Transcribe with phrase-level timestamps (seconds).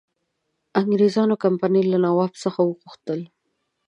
[0.79, 3.19] انګرېزانو کمپنی له نواب څخه وغوښتل.